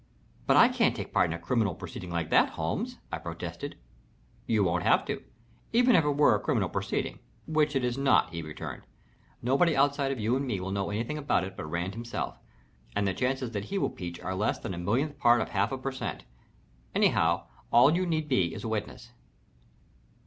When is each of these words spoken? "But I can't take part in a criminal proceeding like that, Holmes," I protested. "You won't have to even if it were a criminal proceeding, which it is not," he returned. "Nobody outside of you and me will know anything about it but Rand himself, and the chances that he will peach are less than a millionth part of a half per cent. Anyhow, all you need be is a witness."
"But 0.47 0.57
I 0.57 0.67
can't 0.67 0.95
take 0.95 1.13
part 1.13 1.27
in 1.29 1.33
a 1.33 1.37
criminal 1.37 1.75
proceeding 1.75 2.09
like 2.09 2.31
that, 2.31 2.49
Holmes," 2.57 2.97
I 3.11 3.19
protested. 3.19 3.75
"You 4.47 4.63
won't 4.63 4.81
have 4.81 5.05
to 5.05 5.21
even 5.73 5.95
if 5.95 6.03
it 6.03 6.17
were 6.17 6.33
a 6.33 6.39
criminal 6.39 6.69
proceeding, 6.69 7.19
which 7.45 7.75
it 7.75 7.83
is 7.83 7.99
not," 7.99 8.31
he 8.31 8.41
returned. 8.41 8.81
"Nobody 9.43 9.75
outside 9.75 10.11
of 10.11 10.19
you 10.19 10.35
and 10.35 10.47
me 10.47 10.59
will 10.59 10.71
know 10.71 10.89
anything 10.89 11.19
about 11.19 11.43
it 11.43 11.55
but 11.55 11.65
Rand 11.65 11.93
himself, 11.93 12.39
and 12.95 13.07
the 13.07 13.13
chances 13.13 13.51
that 13.51 13.65
he 13.65 13.77
will 13.77 13.91
peach 13.91 14.19
are 14.19 14.33
less 14.33 14.57
than 14.57 14.73
a 14.73 14.79
millionth 14.79 15.19
part 15.19 15.39
of 15.39 15.49
a 15.49 15.51
half 15.51 15.69
per 15.69 15.91
cent. 15.91 16.23
Anyhow, 16.95 17.45
all 17.71 17.93
you 17.95 18.07
need 18.07 18.27
be 18.27 18.55
is 18.55 18.63
a 18.63 18.67
witness." 18.67 19.11